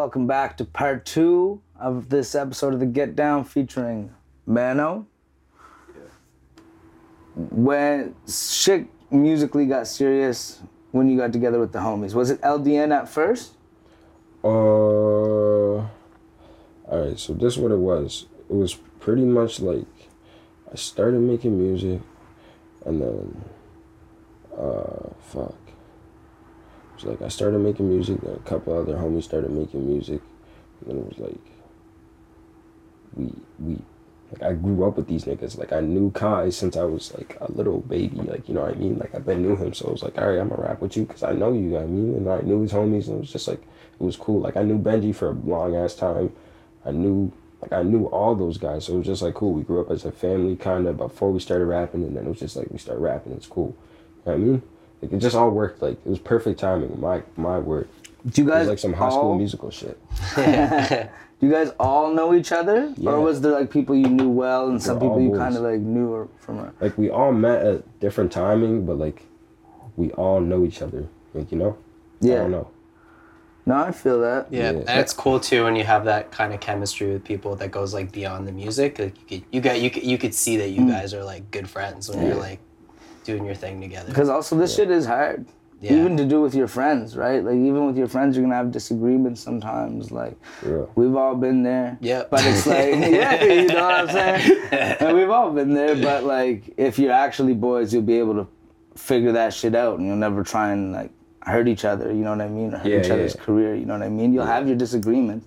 [0.00, 4.14] Welcome back to part two of this episode of the Get Down featuring
[4.46, 5.06] Mano.
[5.94, 6.00] Yeah.
[7.36, 12.98] When shit musically got serious when you got together with the homies, was it LDN
[12.98, 13.52] at first?
[14.42, 15.90] Uh, all
[16.88, 17.18] right.
[17.18, 18.24] So this is what it was.
[18.48, 19.84] It was pretty much like
[20.72, 22.00] I started making music,
[22.86, 23.44] and then,
[24.58, 25.58] uh, fuck.
[27.04, 30.20] Like I started making music, a couple other homies started making music,
[30.86, 31.40] and it was like
[33.14, 33.78] we we
[34.32, 35.58] like I grew up with these niggas.
[35.58, 38.16] Like I knew Kai since I was like a little baby.
[38.16, 38.98] Like you know what I mean.
[38.98, 40.96] Like I've been knew him, so it was like, all right, I'm gonna rap with
[40.96, 41.76] you because I know you.
[41.78, 44.40] I mean, and I knew his homies, and it was just like it was cool.
[44.40, 46.32] Like I knew Benji for a long ass time.
[46.84, 49.52] I knew like I knew all those guys, so it was just like cool.
[49.52, 52.28] We grew up as a family kind of before we started rapping, and then it
[52.28, 53.32] was just like we started rapping.
[53.32, 53.76] It's cool.
[54.26, 54.62] You know what I mean?
[55.02, 55.80] Like it just all worked.
[55.82, 57.00] Like it was perfect timing.
[57.00, 57.88] My my word.
[58.28, 59.98] Do you It guys was like some high school musical shit.
[61.40, 63.12] Do you guys all know each other, Yeah.
[63.12, 65.56] or was there like people you knew well and some We're all people you kind
[65.56, 66.58] of like knew or from?
[66.58, 69.22] A, Like we all met at different timing, but like
[69.96, 71.06] we all know each other.
[71.32, 71.78] Like you know.
[72.22, 72.34] I yeah.
[72.36, 72.68] don't know.
[73.64, 74.48] No, I feel that.
[74.50, 74.78] Yeah, Yeah.
[74.86, 77.94] and it's cool too when you have that kind of chemistry with people that goes
[77.94, 78.98] like beyond the music.
[78.98, 80.74] Like you could, you got you could, you could see that Mm.
[80.76, 82.58] you guys are like good friends when you're like
[83.24, 84.08] doing your thing together.
[84.08, 85.46] Because also this shit is hard.
[85.80, 85.94] Yeah.
[85.94, 87.42] Even to do with your friends, right?
[87.42, 90.10] Like even with your friends, you're gonna have disagreements sometimes.
[90.12, 90.84] Like Yeah.
[90.94, 91.96] we've all been there.
[92.02, 92.28] Yep.
[92.30, 94.58] But it's like, yeah, you know what I'm saying?
[95.00, 95.96] And we've all been there.
[95.96, 98.46] But like, if you're actually boys, you'll be able to
[98.94, 101.10] figure that shit out, and you'll never try and like
[101.40, 102.08] hurt each other.
[102.12, 102.74] You know what I mean?
[102.74, 103.42] Or hurt Yeah, each other's yeah.
[103.42, 103.74] career.
[103.74, 104.34] You know what I mean?
[104.34, 105.46] You'll have your disagreements.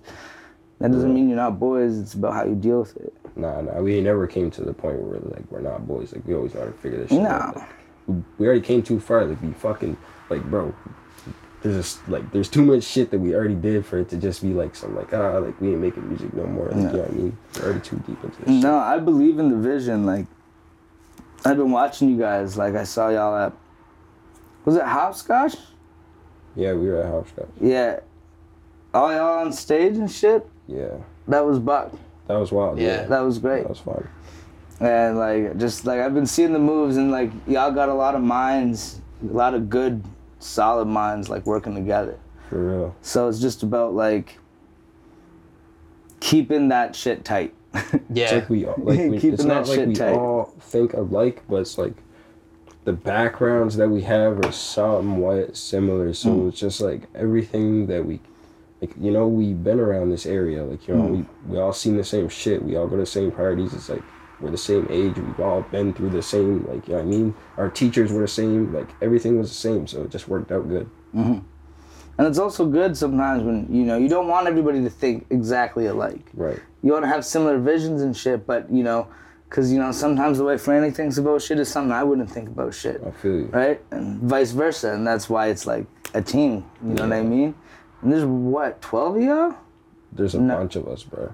[0.80, 1.96] That doesn't mean you're not boys.
[1.96, 3.14] It's about how you deal with it.
[3.36, 3.80] Nah, nah.
[3.80, 6.12] We never came to the point where like we're not boys.
[6.12, 7.54] Like we always know how to figure this shit out.
[7.56, 7.60] No.
[7.60, 7.68] Like,
[8.06, 9.24] we, we already came too far.
[9.24, 9.96] Like we fucking
[10.30, 10.74] like bro.
[11.62, 14.42] There's just like there's too much shit that we already did for it to just
[14.42, 16.66] be like some like ah like we ain't making music no more.
[16.66, 17.38] Like, You know what I mean?
[17.56, 18.48] We're already too deep into this.
[18.48, 18.62] shit.
[18.62, 20.04] No, I believe in the vision.
[20.04, 20.26] Like,
[21.44, 22.56] I've been watching you guys.
[22.58, 23.52] Like, I saw y'all at.
[24.66, 25.56] Was it Hopscotch?
[26.54, 27.48] Yeah, we were at Hopscotch.
[27.60, 28.00] Yeah.
[28.92, 30.46] All y'all on stage and shit.
[30.68, 31.92] Yeah, That was Buck.
[32.26, 32.78] That was wild.
[32.78, 33.02] Yeah.
[33.02, 33.62] Yeah, That was great.
[33.62, 34.08] that was fun.
[34.80, 38.14] And like, just like I've been seeing the moves, and like y'all got a lot
[38.14, 40.02] of minds, a lot of good,
[40.40, 42.18] solid minds, like working together.
[42.50, 42.96] For real.
[43.02, 44.38] So it's just about like
[46.20, 47.54] keeping that shit tight.
[48.10, 50.12] Yeah, It's like we all like we, Keeping it's not like we tight.
[50.14, 51.94] all think alike, but it's like
[52.84, 56.12] the backgrounds that we have are somewhat similar.
[56.14, 56.48] So Mm.
[56.48, 58.20] it's just like everything that we
[58.86, 60.64] like you know, we've been around this area.
[60.64, 61.10] Like, you know, Mm.
[61.46, 62.62] we we all seen the same shit.
[62.62, 63.72] We all go to the same parties.
[63.74, 64.02] It's like
[64.40, 65.16] we're the same age.
[65.16, 67.34] We've all been through the same like you know what I mean?
[67.56, 70.68] Our teachers were the same, like everything was the same, so it just worked out
[70.68, 70.88] good.
[72.16, 75.86] And it's also good sometimes when you know you don't want everybody to think exactly
[75.86, 76.30] alike.
[76.34, 76.60] Right.
[76.82, 79.08] you want to have similar visions and shit, but you know,
[79.48, 82.48] because you know sometimes the way Franny thinks about shit is something I wouldn't think
[82.48, 83.46] about shit, I feel you.
[83.52, 83.80] right?
[83.90, 86.64] And vice versa, and that's why it's like a team.
[86.86, 87.54] You know what I mean?
[88.04, 89.54] And there's what twelve of y'all?
[90.12, 90.58] There's a No.
[90.58, 91.32] bunch of us, bro.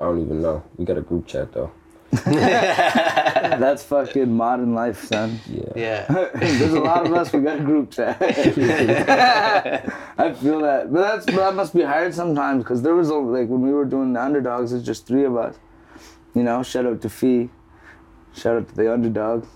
[0.00, 0.62] I don't even know.
[0.76, 1.70] We got a group chat though.
[2.12, 5.40] That's fucking modern life, son.
[5.46, 5.62] Yeah.
[5.76, 7.32] yeah, There's a lot of us.
[7.32, 8.16] We got a group chat.
[10.18, 13.14] I feel that, but that's but that must be hard sometimes because there was a,
[13.14, 15.56] like when we were doing the underdogs, it's just three of us.
[16.34, 17.50] You know, shout out to Fee,
[18.34, 19.46] shout out to the underdog.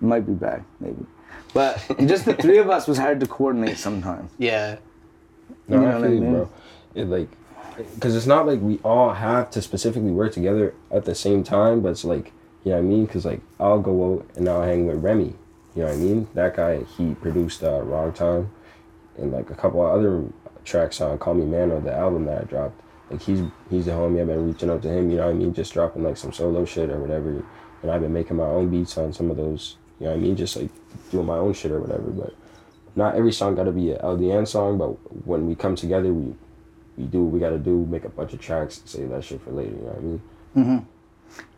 [0.00, 1.06] Might be back, maybe,
[1.54, 4.30] but just the three of us was hard to coordinate sometimes.
[4.38, 4.76] yeah,
[5.72, 6.32] No, You know I what I feel you, mean?
[6.32, 6.50] bro.
[6.94, 7.28] It like,
[7.94, 11.80] because it's not like we all have to specifically work together at the same time,
[11.80, 12.32] but it's like,
[12.64, 13.06] you know what I mean?
[13.06, 15.34] Because like, I'll go out and I'll hang with Remy.
[15.74, 16.28] You know what I mean?
[16.34, 18.50] That guy, he produced uh, Wrong Time,
[19.16, 20.24] and like a couple of other
[20.64, 22.78] tracks on Call Me Man or the album that I dropped.
[23.10, 23.40] Like he's
[23.70, 24.20] he's the homie.
[24.20, 25.10] I've been reaching out to him.
[25.10, 25.54] You know what I mean?
[25.54, 27.42] Just dropping like some solo shit or whatever.
[27.82, 29.76] And I've been making my own beats on some of those.
[29.98, 30.36] You know what I mean?
[30.36, 30.70] Just like
[31.10, 32.10] doing my own shit or whatever.
[32.10, 32.34] But
[32.96, 34.88] not every song got to be a LDN song, but
[35.26, 36.34] when we come together, we
[36.98, 39.40] we do what we got to do, make a bunch of tracks, save that shit
[39.40, 39.70] for later.
[39.70, 40.86] You know what I mean?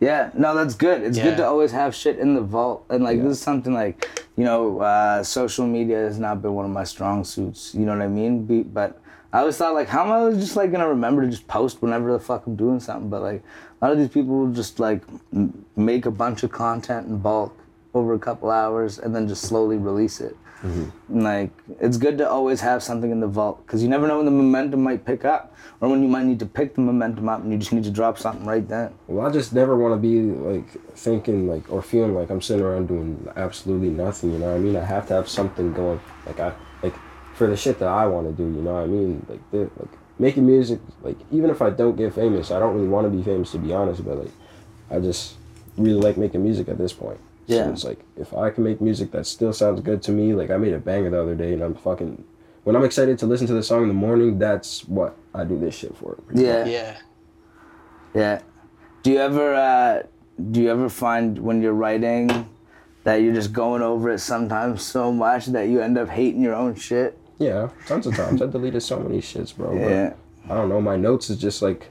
[0.00, 1.02] Yeah, no, that's good.
[1.02, 2.84] It's good to always have shit in the vault.
[2.88, 3.24] And like Yeah.
[3.24, 6.84] this is something like, you know, uh, social media has not been one of my
[6.84, 7.74] strong suits.
[7.74, 8.44] You know what I mean?
[8.44, 9.00] Be, but
[9.32, 12.12] I always thought like, how am I just like gonna remember to just post whenever
[12.12, 13.10] the fuck I'm doing something?
[13.10, 13.42] But like,
[13.82, 15.02] a lot of these people just like
[15.32, 17.56] m- make a bunch of content in bulk
[17.94, 20.36] over a couple hours and then just slowly release it.
[20.62, 24.16] And, Like it's good to always have something in the vault because you never know
[24.16, 27.28] when the momentum might pick up or when you might need to pick the momentum
[27.28, 28.94] up and you just need to drop something right then.
[29.06, 32.64] Well, I just never want to be like thinking like or feeling like I'm sitting
[32.64, 34.32] around doing absolutely nothing.
[34.32, 34.76] You know what I mean?
[34.76, 36.00] I have to have something going.
[36.24, 36.94] Like I like
[37.34, 38.44] for the shit that I want to do.
[38.44, 39.26] You know what I mean?
[39.28, 42.88] Like the, like making music, like even if I don't get famous, I don't really
[42.88, 44.32] want to be famous to be honest, but like
[44.90, 45.34] I just
[45.76, 47.20] really like making music at this point.
[47.46, 47.64] Yeah.
[47.66, 50.50] So it's like if I can make music that still sounds good to me, like
[50.50, 52.24] I made a banger the other day and I'm fucking
[52.64, 55.58] when I'm excited to listen to the song in the morning, that's what I do
[55.58, 56.16] this shit for.
[56.32, 56.60] Yeah.
[56.60, 56.68] much.
[56.72, 56.96] Yeah.
[58.14, 58.42] Yeah.
[59.02, 60.02] Do you ever uh,
[60.50, 62.48] do you ever find when you're writing
[63.04, 66.54] that you're just going over it sometimes so much that you end up hating your
[66.54, 67.18] own shit?
[67.38, 68.40] Yeah, tons of times.
[68.40, 69.68] I deleted so many shits, bro.
[69.76, 70.14] but Yeah.
[70.48, 70.80] I don't know.
[70.80, 71.88] My notes is just like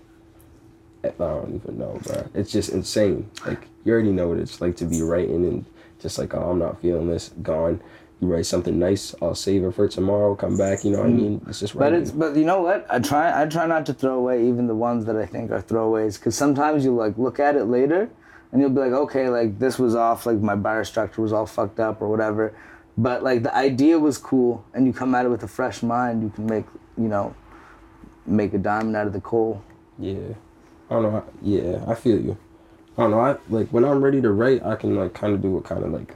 [1.03, 2.27] I don't even know, bro.
[2.33, 3.29] It's just insane.
[3.45, 5.65] Like you already know what it's like to be writing and
[5.99, 7.29] just like, oh, I'm not feeling this.
[7.41, 7.81] Gone.
[8.19, 9.13] You write something nice.
[9.21, 10.35] I'll save it for tomorrow.
[10.35, 10.85] Come back.
[10.85, 11.45] You know what I mean?
[11.47, 11.79] It's just Mm.
[11.79, 12.85] But it's but you know what?
[12.89, 15.61] I try I try not to throw away even the ones that I think are
[15.61, 18.09] throwaways because sometimes you like look at it later
[18.51, 21.45] and you'll be like, okay, like this was off, like my bar structure was all
[21.45, 22.53] fucked up or whatever.
[22.97, 26.21] But like the idea was cool, and you come at it with a fresh mind,
[26.21, 26.65] you can make
[26.95, 27.35] you know
[28.25, 29.61] make a diamond out of the coal.
[29.97, 30.35] Yeah.
[30.89, 31.11] I don't know.
[31.11, 32.37] How, yeah, I feel you.
[32.97, 33.19] I don't know.
[33.19, 35.83] I like when I'm ready to write, I can like kind of do it kind
[35.83, 36.15] of like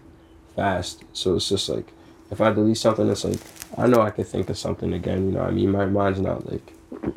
[0.56, 1.04] fast.
[1.14, 1.92] So it's just like
[2.30, 3.40] if I delete something, it's like
[3.78, 5.28] I know I could think of something again.
[5.28, 6.74] You know, what I mean, my mind's not like.
[6.92, 7.14] You know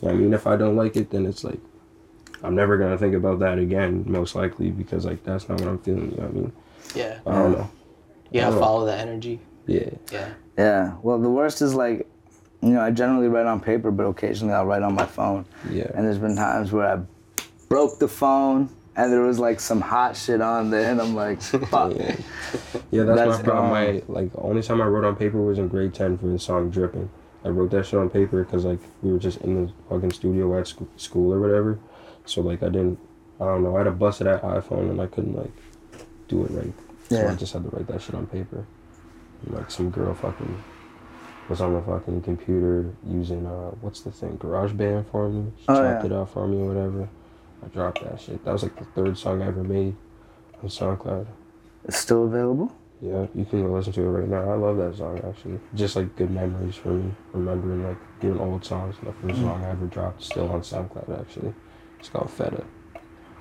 [0.00, 1.60] what I mean, if I don't like it, then it's like
[2.42, 5.78] I'm never gonna think about that again, most likely, because like that's not what I'm
[5.78, 6.10] feeling.
[6.10, 6.52] You know what I mean?
[6.94, 7.18] Yeah.
[7.26, 7.70] I don't know.
[8.32, 9.40] You gotta follow the energy.
[9.66, 9.90] Yeah.
[10.12, 10.34] Yeah.
[10.58, 10.94] Yeah.
[11.02, 12.06] Well, the worst is like,
[12.62, 15.46] you know, I generally write on paper, but occasionally I'll write on my phone.
[15.70, 15.90] Yeah.
[15.94, 17.00] And there's been times where I
[17.68, 21.40] broke the phone and there was like some hot shit on there, and I'm like,
[21.42, 21.94] fuck.
[21.96, 22.16] Yeah,
[22.90, 23.44] yeah that's, That's my problem.
[23.44, 23.70] gone.
[23.72, 26.70] My like only time I wrote on paper was in grade ten for the song
[26.70, 27.08] "Dripping."
[27.44, 30.58] I wrote that shit on paper because like we were just in the fucking studio
[30.58, 31.78] at sc- school or whatever.
[32.24, 32.98] So like I didn't,
[33.38, 33.74] I don't know.
[33.76, 35.52] I had a busted at iPhone and I couldn't like
[36.28, 36.72] do it right.
[37.10, 37.30] So Yeah.
[37.32, 38.64] I just had to write that shit on paper.
[39.44, 40.62] And, like some girl fucking
[41.50, 45.52] was on the fucking computer using uh what's the thing GarageBand for me.
[45.58, 46.10] She Oh, chopped yeah.
[46.10, 47.08] it out for me or whatever.
[47.64, 48.44] I dropped that shit.
[48.44, 49.96] That was like the third song I ever made
[50.62, 51.26] on SoundCloud.
[51.84, 52.74] It's still available?
[53.00, 54.50] Yeah, you can go listen to it right now.
[54.50, 55.60] I love that song actually.
[55.74, 57.12] Just like good memories for me.
[57.32, 58.96] Remembering like doing old songs.
[59.02, 59.42] The first Mm.
[59.42, 61.52] song I ever dropped still on SoundCloud actually.
[61.98, 62.64] It's called Feta.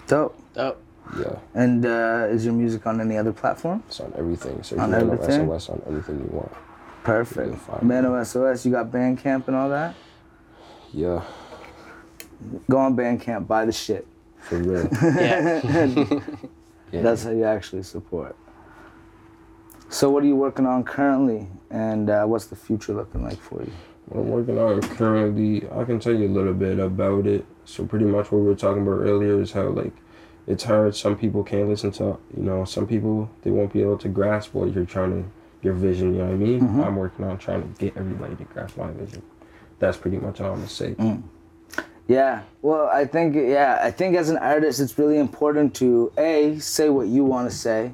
[0.08, 0.38] Dope.
[0.58, 0.76] Oh.
[1.20, 3.84] Yeah, And uh, is your music on any other platform?
[3.88, 4.64] it's on everything.
[4.64, 5.48] So On you can everything?
[5.50, 6.52] SOS on anything you want.
[7.04, 7.52] Perfect.
[7.52, 8.26] Yeah, fine.
[8.26, 9.96] SOS, you got Bandcamp and all that?
[10.94, 11.24] Yeah,
[12.70, 14.08] Go on Bandcamp, buy the shit.
[14.44, 14.88] For real.
[15.02, 16.20] Yeah.
[16.92, 17.02] Yeah.
[17.02, 18.36] That's how you actually support.
[19.90, 23.64] So, what are you working on currently, and uh, what's the future looking like for
[23.64, 23.72] you?
[24.06, 27.46] What I'm working on currently, I can tell you a little bit about it.
[27.66, 29.94] So pretty much what we were talking about earlier is how like
[30.46, 30.96] it's hard.
[30.96, 34.54] Some people can't listen to, you know, some people they won't be able to grasp
[34.54, 35.30] what you're trying to,
[35.64, 36.14] your vision.
[36.14, 36.62] You know what I mean?
[36.62, 36.86] Mhm.
[36.86, 39.24] I'm working on trying to get everybody to grasp my vision.
[39.80, 40.94] That's pretty much all I'm gonna say.
[42.08, 42.42] Yeah.
[42.62, 46.90] Well, I think yeah, I think as an artist, it's really important to a say
[46.90, 47.94] what you want to say,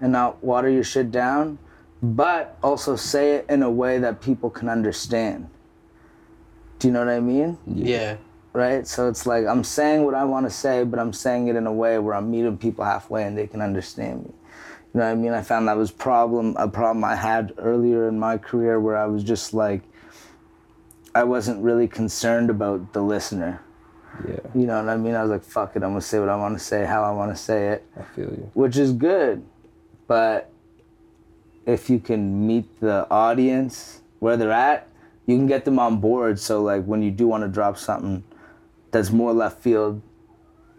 [0.00, 1.58] and not water your shit down,
[2.02, 5.48] but also say it in a way that people can understand.
[6.78, 7.58] Do you know what I mean?
[7.66, 8.16] yeah.
[8.54, 8.86] Right.
[8.86, 11.66] So it's like I'm saying what I want to say, but I'm saying it in
[11.66, 14.30] a way where I'm meeting people halfway and they can understand me.
[14.94, 15.32] You know what I mean?
[15.32, 19.06] I found that was problem a problem I had earlier in my career where I
[19.06, 19.82] was just like
[21.14, 23.60] I wasn't really concerned about the listener.
[24.26, 25.14] Yeah, You know what I mean?
[25.14, 27.12] I was like, fuck it, I'm gonna say what I want to say, how I
[27.12, 28.50] want to say it, I feel you.
[28.54, 29.44] which is good.
[30.08, 30.50] But
[31.66, 34.88] if you can meet the audience where they're at,
[35.26, 36.40] you can get them on board.
[36.40, 38.24] So like when you do want to drop something
[38.90, 40.00] that's more left field,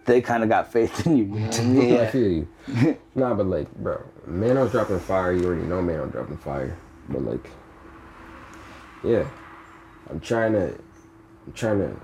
[0.06, 1.24] they kind of got faith in you.
[1.26, 1.98] You know I mean?
[1.98, 2.48] I feel you.
[3.16, 5.32] nah, but like, bro, Mano's dropping fire.
[5.34, 6.76] You already know Mano dropping fire.
[7.08, 7.50] But like,
[9.04, 9.26] yeah,
[10.10, 10.68] I'm trying to,
[11.48, 11.96] I'm trying to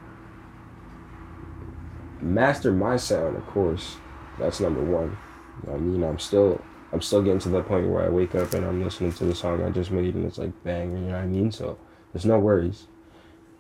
[2.22, 3.38] master my sound.
[3.38, 3.98] Of course,
[4.40, 5.18] that's number one.
[5.64, 8.36] You know I mean, I'm still, I'm still getting to the point where I wake
[8.36, 10.92] up and I'm listening to the song I just made and it's like bang.
[10.92, 11.52] You know what I mean?
[11.52, 11.78] So
[12.14, 12.88] there's no worries.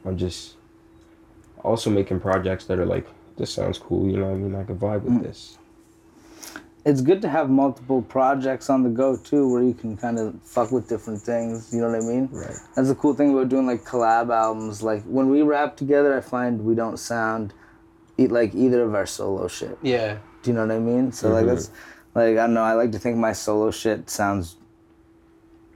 [0.06, 0.56] I'm just
[1.64, 4.08] also making projects that are like, this sounds cool.
[4.10, 4.56] You know what I mean?
[4.56, 5.24] I can vibe with mm.
[5.24, 5.58] this.
[6.86, 10.40] It's good to have multiple projects on the go too, where you can kind of
[10.44, 11.74] fuck with different things.
[11.74, 12.30] You know what I mean?
[12.32, 12.56] Right.
[12.76, 14.84] That's the cool thing about doing like collab albums.
[14.84, 17.54] Like when we rap together, I find we don't sound
[18.20, 19.78] e- like either of our solo shit.
[19.82, 20.20] Yeah.
[20.44, 21.12] Do you know what I mean?
[21.12, 21.50] So like Mhm.
[21.50, 21.72] that's
[22.14, 22.62] like I don't know.
[22.64, 24.56] I like to think my solo shit sounds.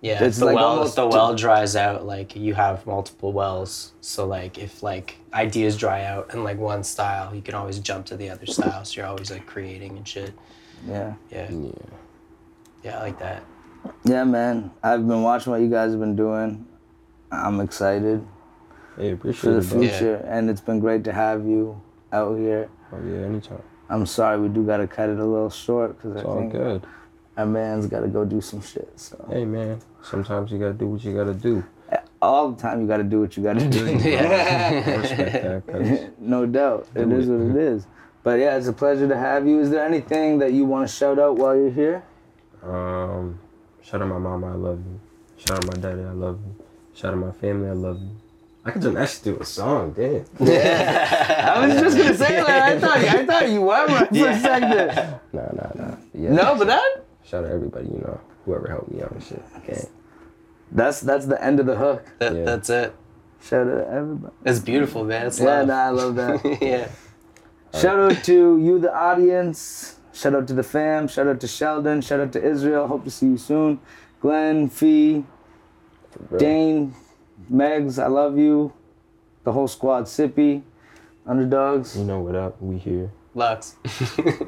[0.01, 0.23] Yeah.
[0.23, 3.93] It's the like well almost if the well dries out, like you have multiple wells.
[3.99, 8.05] So like if like ideas dry out in like one style, you can always jump
[8.05, 8.85] to the other style.
[8.85, 10.33] So you're always like creating and shit.
[10.87, 11.13] Yeah.
[11.31, 11.49] Yeah.
[11.51, 11.71] Yeah.
[12.83, 13.43] Yeah, I like that.
[14.03, 14.71] Yeah, man.
[14.83, 16.65] I've been watching what you guys have been doing.
[17.31, 18.25] I'm excited.
[18.97, 19.79] Hey, for appreciate the it, bro.
[19.81, 20.15] future.
[20.27, 21.79] And it's been great to have you
[22.11, 22.69] out here.
[22.91, 23.61] Oh yeah, anytime.
[23.89, 26.51] I'm sorry we do gotta cut it a little short because I It's all think
[26.53, 26.85] good.
[27.37, 28.91] our man's gotta go do some shit.
[28.95, 31.63] So Hey man, sometimes you gotta do what you gotta do.
[32.21, 33.85] all the time you gotta do what you gotta do.
[33.87, 33.91] I
[34.97, 37.31] respect that, no doubt, it Do is it.
[37.31, 37.87] what it is.
[38.23, 39.59] But yeah, it's a pleasure to have you.
[39.61, 42.03] Is there anything that you want to shout out while you're here?
[42.63, 43.39] um,
[43.81, 44.99] shout out my mama, I love you.
[45.37, 46.65] Shout out my daddy, I love you.
[46.93, 48.09] Shout out my family, I love you.
[48.65, 50.25] I could just actually do a song, damn.
[50.45, 52.49] Yeah, I was just gonna say that.
[52.49, 55.19] I thought I thought you were right for a second.
[55.33, 55.95] Nah, nah, nah.
[56.13, 56.31] Yeah.
[56.33, 59.41] No, but that Shout out everybody, you know, whoever helped me out and shit.
[59.59, 59.85] Okay.
[60.73, 62.05] that's that's the end of the hook.
[62.19, 62.43] That, Yeah.
[62.43, 62.93] That's it.
[63.41, 64.33] Shout out to everybody.
[64.45, 65.27] It's beautiful, man.
[65.27, 65.67] It's Yeah, love.
[65.67, 66.57] nah, I love that.
[66.61, 66.89] yeah.
[67.73, 69.99] Shout out to you, the audience.
[70.13, 71.07] Shout out to the fam.
[71.07, 72.01] Shout out to Sheldon.
[72.01, 72.87] Shout out to Israel.
[72.87, 73.79] Hope to see you soon.
[74.21, 75.23] Glenn, Fee,
[76.37, 76.93] Dane,
[77.51, 78.73] Megs, I love you.
[79.43, 80.63] The whole squad, Sippy,
[81.25, 81.97] Underdogs.
[81.97, 82.61] You know what up?
[82.61, 83.11] We here.
[83.33, 83.75] Lux.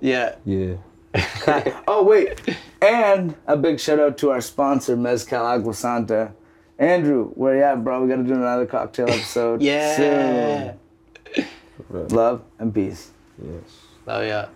[0.00, 0.36] yeah.
[0.44, 0.76] Yeah.
[1.88, 2.40] Oh, wait.
[2.80, 6.32] And a big shout out to our sponsor, Mezcal Agua Santa.
[6.78, 8.02] Andrew, where you at, bro?
[8.02, 9.62] We gotta do another cocktail episode.
[9.62, 10.74] Yeah.
[11.34, 11.46] Soon.
[12.08, 13.10] Love and peace.
[13.42, 13.62] Yes.
[14.06, 14.48] Oh yeah.